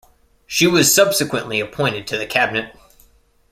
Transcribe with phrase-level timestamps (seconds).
[0.47, 2.75] She was subsequently appointed to the Cabinet.